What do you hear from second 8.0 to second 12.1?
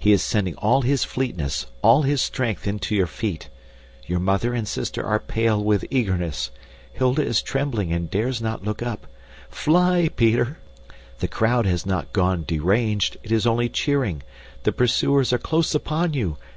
dares not look up. Fly, Peter! The crowd has